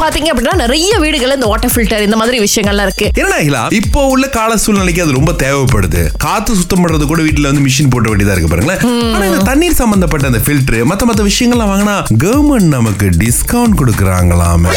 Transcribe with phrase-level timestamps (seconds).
[0.00, 3.06] பாத்தீங்க அப்படின்னா நிறைய வீடுகள் இந்த வாட்டர் ஃபில்டர் இந்த மாதிரி விஷயங்கள்லாம் இருக்கு.
[3.20, 6.02] என்னடா இப்போ உள்ள கால சூழ்நிலைக்கு அது ரொம்ப தேவைப்படுது.
[6.24, 8.82] காத்து சுத்தம் பண்றது கூட வீட்டுல வந்து மிஷின் போட்ட வேண்டியதா இருக்கு பாருங்களேன்.
[9.14, 14.72] ஆனா இந்த தண்ணீர் சம்பந்தப்பட்ட அந்த ஃபில்டர் மத்த மத்த விஷயங்கள்லாம் வாங்கினா கவர்மெண்ட் நமக்கு டிஸ்கவுண்ட் கொடுக்குறாங்களாமே.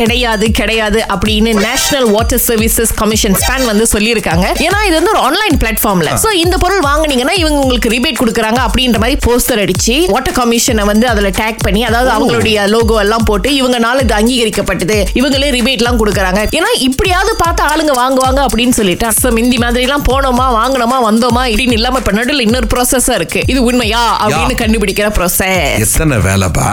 [0.00, 4.46] கிடையாது கிடையாது அப்படின்னு national water services commission span வந்து சொல்லியிருக்காங்க.
[4.66, 8.98] ஏன்னா இது வந்து ஒரு ஆன்லைன் பிளாட்ஃபார்ம்ல சோ இந்த பொருள் வாங்குனீங்கன்னா இவங்க உங்களுக்கு ரிபேட் கொடுக்குறாங்க அப்படின்ற
[9.04, 14.04] மாதிரி போஸ்டர் அடிச்சு வாட்டர் கமிஷனை வந்து அதுல டேக் பண்ணி அதாவது அவங்களுடைய லோகோ எல்லாம் போட்டு இவங்கனால
[14.04, 15.04] இது அங்கீகரிக்கப்பட்டது.
[15.14, 16.40] இவங்களே ரிபேட் எல்லாம் கொடுக்குறாங்க.
[16.56, 21.98] ஏன்னா இப்படியாவது பார்த்து ஆளுங்க வாங்குவாங்க அப்படின்னு சொல்லிட்டு முந்தி மாதிரி எல்லாம் போனோமா வாங்கினோமா வந்தோமா இப்படின்னு இல்லாம
[21.98, 23.42] இப்ப நடுவில் இன்னொரு ப்ராசஸா இருக்கு.
[23.46, 26.66] இது உண்மையா அப்படின்னு கண்டுபிடிக்கிற ப்ராசஸ் எத்தனை வேலைப்பா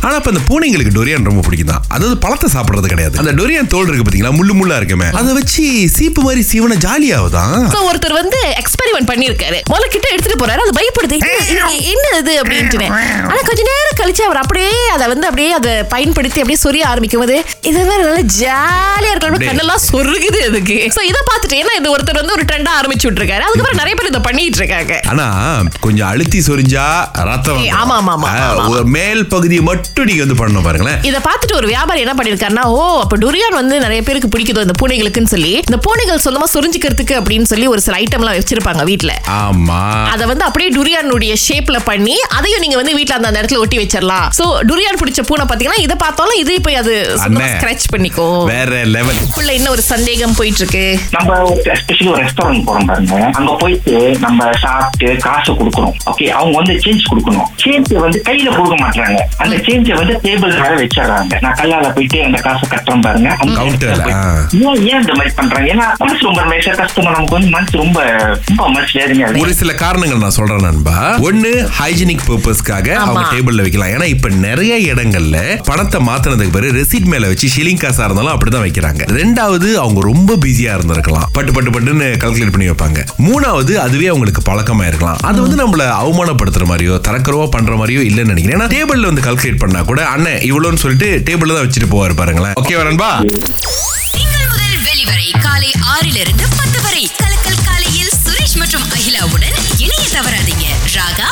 [0.00, 1.82] ஆனா இப்ப இந்த பூனைங்களுக்கு டொரியான் ரொம்ப பிடிக்கும் தான்.
[1.88, 3.18] அதாவது பழத்தை சாப்பிடுறது கிடையாது.
[3.18, 5.04] அந்த டொரியான் தோல் இருக்கு பாத்தீங்களா முள்ளு முள்ளா இருக்குமே.
[5.12, 10.58] அதை வச்சு சீப்பு மாதிரி சீவன ஜாலியாவுதான் ஒருத்தர் வந்து எக்ஸ்பெரிமெண்ட் பண்ணிருக்காரு முதல்ல கிட்ட எடுத்துட்டு போறாரு.
[10.58, 11.10] அது பயப்படுது.
[11.12, 12.86] என்ன- இது அப்படின்ட்டு
[13.28, 17.36] ஆனா கொஞ்ச நேரம் கழிச்சு அவர் அப்படியே அதை வந்து அப்படியே அதை பயன்படுத்தி அப்படியே சொரிய ஆரம்பிக்கும் போது
[17.68, 19.44] இது மாதிரி நல்லா ஜாலியா இருக்கலாம்.
[19.48, 20.76] கண்ணெல்லாம் சொருகுது அதுக்கு.
[20.96, 23.42] சோ இதை பார்த்துட்டு ஏன்னா இது ஒருத்தர் வந்து ஒரு ட்ரெண்டா ஆரம்பிச்சு விட்டுருக்காரு.
[23.46, 24.94] அதுக்கப்புறம் நிறைய பேர் இதை பண்ணிட்டு இருக்காங்க.
[25.12, 25.26] ஆனா
[25.86, 26.84] கொஞ்சம் அழுத்தி சொரிஞ்சா
[27.30, 28.30] ரத்தம் ஆமா, ஆமா, ஆமா,
[28.96, 31.00] மேல் பகுதியை மட்டும் நீங்க வந்து பண்ணணும் பாருங்களேன்.
[31.10, 35.32] இதை பார்த்துட்டு ஒரு வியாபாரி என்ன பண்ணிருக்காருன்னா ஓ அப்ப டுரியான் வந்து நிறைய பேருக்கு பிடிக்குதோ இந்த பூனைகளுக்குன்னு
[35.34, 39.12] சொல்லி இந்த பூனைகள் சொந்தமா சொரிஞ்சுக்கிறதுக்கு அப்படின்னு சொல்லி ஒரு சில ஐட்டம்லாம் வச்சிருப்பாங்க வீட்ல.
[39.40, 39.80] ஆமா.
[40.14, 44.44] அதை வந்து அப்படியே டுரியானுடைய ஷேப்ல பண்ணி அதையும் நீங்க வந்து அந்த அந்த இடத்துல ஒட்டி வச்சிடலாம் சோ
[44.70, 46.91] டுரியான் பிடிச்ச பூனை பாத்தீங்கன்னா இதை பார்த்தாலும் இது போய் அது
[47.24, 47.46] அண்ணே.
[47.52, 48.44] ஸ்கிராச் பண்ணிக்கோ.
[48.44, 51.30] வேற லெவல் உள்ள இன்னும் ஒரு சந்தேகம் போயிட்டு இருக்கு நம்ம
[51.72, 53.30] எஸ்பெஷலி ஒரு ரெஸ்டாரண்ட் போறோம் பாருங்க.
[53.32, 55.96] அங்க போயிட்டு நம்ம சாப்பிட்டு காசு கொடுக்கணும்.
[56.06, 57.48] ஓகே அவங்க வந்து சேஞ்ச் கொடுக்கணும்.
[57.64, 62.40] சேஞ்ச் வந்து கையில கொடுக்க மாட்டாங்க அந்த சேஞ்சை வந்து டேபிள் மேல வச்சிடறாங்க நான் கல்லால போயிட்டு அந்த
[62.40, 63.36] காசை கட்டுறேன் பாருங்க.
[63.38, 64.22] அந்த கவுண்டர்ல ஆ.
[64.52, 65.74] ஏன் ஏன் இந்த மாதிரி பண்றாங்க?
[65.74, 68.00] ஏன்னா மனசு ரொம்ப மேச கஷ்டமா நமக்கு வந்து மனசு ரொம்ப
[68.46, 70.96] ரொம்ப மனசு வேதனையா ஒரு சில காரணங்கள் நான் சொல்றேன் நண்பா.
[71.18, 73.28] ஒண்ணு ஹைஜீனிக் பர்பஸ்க்காக அவங்க.
[73.32, 73.88] டேபிள்ல வைக்கலாம்.
[73.88, 79.02] ஏன்னா இப்ப நிறைய இடங்கள்ல பணத்தை மாத்தினதுக்கு பிறகு ரெசிட் மேல வச்சு ஷிலிங் காசா இருந்தாலும் அப்படிதான் வைக்கிறாங்க.
[79.18, 81.26] ரெண்டாவது அவங்க ரொம்ப பிஸியா இருந்திருக்கலாம்.
[81.36, 83.00] பட்டு பட்டு பட்டுன்னு கால்குலேட் பண்ணி வைப்பாங்க.
[83.28, 85.20] மூணாவது அதுவே அவங்களுக்கு பழக்கமா இருக்கலாம்.
[85.30, 88.56] அது வந்து நம்மள அவமானப்படுத்துற மாதிரியோ தரக்குறவோ பண்ற மாதிரியோ இல்லைன்னு நினைக்கிறேன்.
[88.58, 92.56] ஏன்னா டேபிள்ல வந்து கால்குலேட் பண்ணா கூட அண்ணன் இவ்வளோன்னு சொல்லிட்டு டேபிள்ல தான் வச்சுட்டு போவாரு பாருங்களேன்.
[92.62, 93.10] ஓகே வரன்பா
[94.88, 100.66] வெளிவரை காலை ஆறிலிருந்து பத்து வரை கலக்கல் காலையில் சுரேஷ் மற்றும் அகிலாவுடன் இணைய தவறாதீங்க.
[100.96, 101.28] ராகா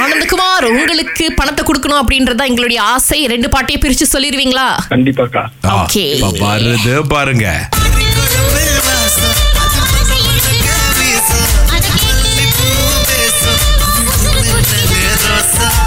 [0.00, 3.20] ஆனந்தகுமார் உங்களுக்கு பணத்தை கொடுக்கணும் அப்படின்றதா எங்களுடைய ஆசை.
[3.26, 4.68] ரெண்டு பாட்டையும் பிரிச்சு சொல்லிடுவீங்களா?
[4.90, 5.44] கண்டிப்பாக்கா.
[6.44, 7.46] வருது பாருங்க.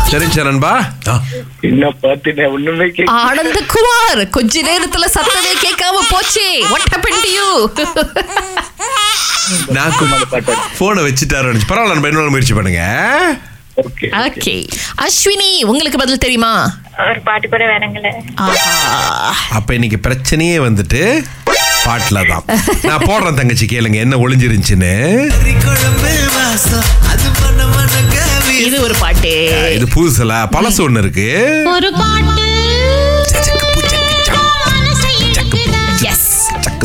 [0.09, 0.71] சரி சரண்பா.
[1.07, 1.13] ஆ,
[1.61, 2.85] என்ன பார்த்து ஒண்ணுமே
[3.21, 6.47] ஆனந்தகுமார் கொஞ்ச நேரத்துல சத்தமே கேட்காம போச்சே.
[6.71, 7.49] வாட் ஹேப்பன் டு யூ
[9.77, 9.97] நான்
[10.79, 11.59] போனை வச்சுட்டாரு.
[11.69, 12.83] பரவாயில்ல நம்ம இன்னொரு முயற்சி பண்ணுங்க.
[14.25, 14.53] ஓகே
[15.05, 16.51] அஸ்வினி உங்களுக்கு பதில் தெரியுமா?
[17.09, 18.11] ஒரு பாட்டு கூட வேணுங்களே.
[19.57, 21.01] அப்ப இன்னைக்கு பிரச்சனையே வந்துட்டு
[21.87, 22.45] பாட்டுல தான்.
[22.87, 24.93] நான் போடுறேன் தங்கச்சி கேளுங்க என்ன ஒளிஞ்சிருந்துச்சுன்னு.
[28.65, 29.33] இது ஒரு பாட்டு.
[29.77, 31.29] இது புதுசுல பழசு ஒண்ணு இருக்கு.
[31.75, 32.46] ஒரு பாட்டு.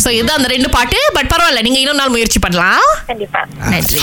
[0.05, 2.87] சோ இது அந்த ரெண்டு பாட்டு பட் பரவாயில்ல நீங்க இன்னொரு நாள் முயற்சி பண்ணலாம்.
[3.07, 3.41] கண்டிப்பா.
[3.75, 4.01] நன்றி.